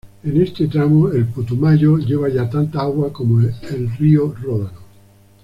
En 0.23 0.41
este 0.41 0.67
tramo 0.67 1.09
el 1.09 1.25
Putumayo 1.25 1.97
lleva 1.99 2.27
ya 2.27 2.49
tanta 2.49 2.81
agua 2.81 3.13
como 3.13 3.39
el 3.39 3.53
río 3.99 4.33
Ródano. 4.41 4.79